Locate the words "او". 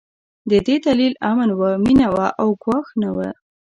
2.41-2.49